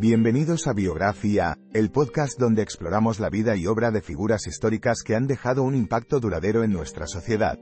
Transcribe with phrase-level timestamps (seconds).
[0.00, 5.16] Bienvenidos a Biografía, el podcast donde exploramos la vida y obra de figuras históricas que
[5.16, 7.58] han dejado un impacto duradero en nuestra sociedad.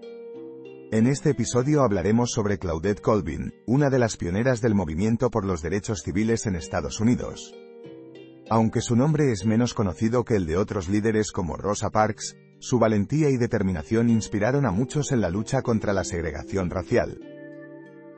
[0.93, 5.62] En este episodio hablaremos sobre Claudette Colvin, una de las pioneras del movimiento por los
[5.62, 7.55] derechos civiles en Estados Unidos.
[8.50, 12.78] Aunque su nombre es menos conocido que el de otros líderes como Rosa Parks, su
[12.78, 17.19] valentía y determinación inspiraron a muchos en la lucha contra la segregación racial.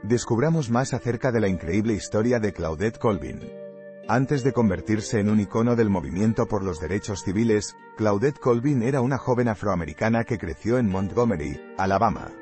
[0.02, 3.67] Descubramos más acerca de la increíble historia de Claudette Colvin.
[4.10, 9.02] Antes de convertirse en un icono del movimiento por los derechos civiles, Claudette Colvin era
[9.02, 12.32] una joven afroamericana que creció en Montgomery, Alabama.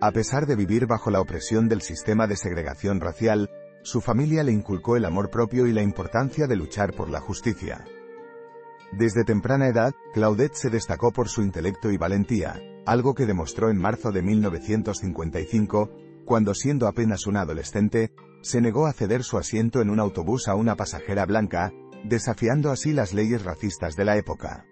[0.00, 3.50] A pesar de vivir bajo la opresión del sistema de segregación racial,
[3.82, 7.84] su familia le inculcó el amor propio y la importancia de luchar por la justicia.
[8.92, 13.76] Desde temprana edad, Claudette se destacó por su intelecto y valentía, algo que demostró en
[13.76, 15.90] marzo de 1955,
[16.24, 18.10] cuando siendo apenas un adolescente,
[18.42, 21.72] se negó a ceder su asiento en un autobús a una pasajera blanca,
[22.04, 24.66] desafiando así las leyes racistas de la época.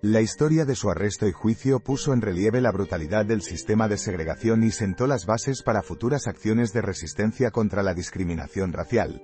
[0.00, 3.98] La historia de su arresto y juicio puso en relieve la brutalidad del sistema de
[3.98, 9.20] segregación y sentó las bases para futuras acciones de resistencia contra la discriminación racial.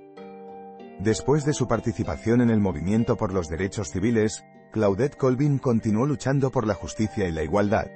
[0.98, 6.50] Después de su participación en el movimiento por los derechos civiles, Claudette Colvin continuó luchando
[6.50, 7.86] por la justicia y la igualdad.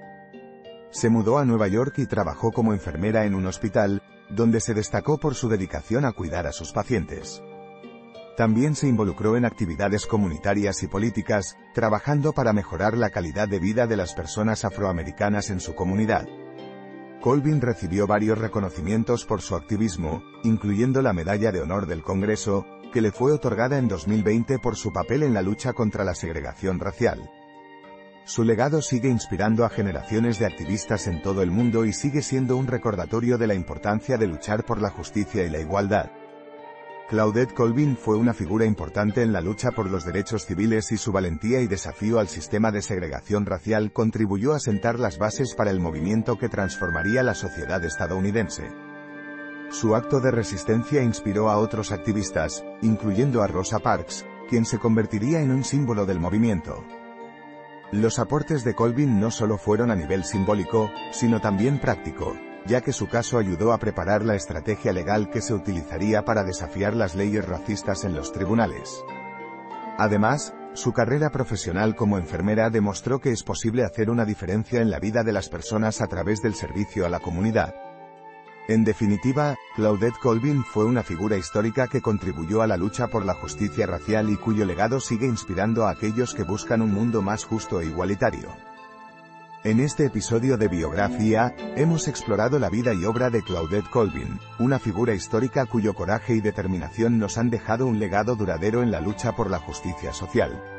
[0.90, 5.18] Se mudó a Nueva York y trabajó como enfermera en un hospital, donde se destacó
[5.18, 7.42] por su dedicación a cuidar a sus pacientes.
[8.36, 13.86] También se involucró en actividades comunitarias y políticas, trabajando para mejorar la calidad de vida
[13.86, 16.26] de las personas afroamericanas en su comunidad.
[17.20, 23.00] Colvin recibió varios reconocimientos por su activismo, incluyendo la Medalla de Honor del Congreso, que
[23.00, 27.28] le fue otorgada en 2020 por su papel en la lucha contra la segregación racial.
[28.28, 32.58] Su legado sigue inspirando a generaciones de activistas en todo el mundo y sigue siendo
[32.58, 36.10] un recordatorio de la importancia de luchar por la justicia y la igualdad.
[37.08, 41.10] Claudette Colvin fue una figura importante en la lucha por los derechos civiles y su
[41.10, 45.80] valentía y desafío al sistema de segregación racial contribuyó a sentar las bases para el
[45.80, 48.70] movimiento que transformaría la sociedad estadounidense.
[49.70, 55.40] Su acto de resistencia inspiró a otros activistas, incluyendo a Rosa Parks, quien se convertiría
[55.40, 56.84] en un símbolo del movimiento.
[57.90, 62.92] Los aportes de Colvin no solo fueron a nivel simbólico, sino también práctico, ya que
[62.92, 67.48] su caso ayudó a preparar la estrategia legal que se utilizaría para desafiar las leyes
[67.48, 69.02] racistas en los tribunales.
[69.96, 75.00] Además, su carrera profesional como enfermera demostró que es posible hacer una diferencia en la
[75.00, 77.74] vida de las personas a través del servicio a la comunidad.
[78.68, 83.32] En definitiva, Claudette Colvin fue una figura histórica que contribuyó a la lucha por la
[83.32, 87.80] justicia racial y cuyo legado sigue inspirando a aquellos que buscan un mundo más justo
[87.80, 88.50] e igualitario.
[89.64, 94.78] En este episodio de Biografía, hemos explorado la vida y obra de Claudette Colvin, una
[94.78, 99.34] figura histórica cuyo coraje y determinación nos han dejado un legado duradero en la lucha
[99.34, 100.77] por la justicia social.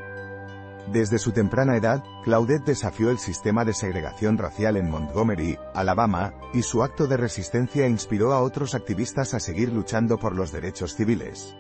[0.92, 6.64] Desde su temprana edad, Claudette desafió el sistema de segregación racial en Montgomery, Alabama, y
[6.64, 11.56] su acto de resistencia inspiró a otros activistas a seguir luchando por los derechos civiles.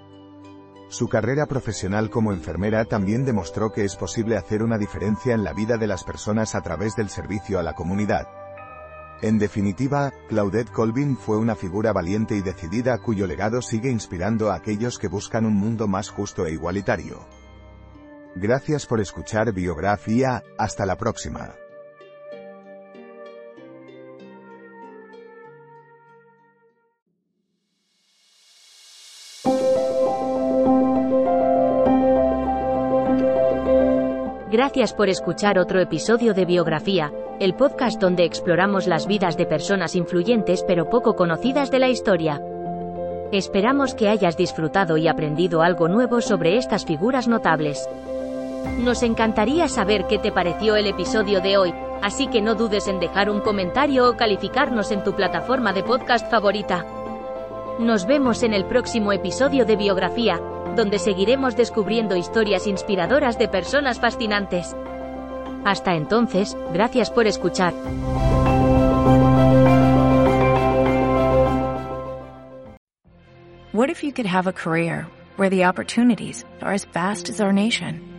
[0.87, 5.53] Su carrera profesional como enfermera también demostró que es posible hacer una diferencia en la
[5.53, 8.27] vida de las personas a través del servicio a la comunidad.
[9.21, 14.55] En definitiva, Claudette Colvin fue una figura valiente y decidida cuyo legado sigue inspirando a
[14.55, 17.38] aquellos que buscan un mundo más justo e igualitario.
[18.35, 21.55] Gracias por escuchar Biografía, hasta la próxima.
[34.51, 39.95] Gracias por escuchar otro episodio de Biografía, el podcast donde exploramos las vidas de personas
[39.95, 42.41] influyentes pero poco conocidas de la historia.
[43.31, 47.87] Esperamos que hayas disfrutado y aprendido algo nuevo sobre estas figuras notables.
[48.79, 52.99] Nos encantaría saber qué te pareció el episodio de hoy, así que no dudes en
[52.99, 56.85] dejar un comentario o calificarnos en tu plataforma de podcast favorita.
[57.79, 60.39] Nos vemos en el próximo episodio de Biografía,
[60.75, 64.75] donde seguiremos descubriendo historias inspiradoras de personas fascinantes.
[65.65, 67.73] Hasta entonces, gracias por escuchar.
[73.71, 75.05] What if you could have a career
[75.37, 78.01] where the opportunities are as vast as our nation,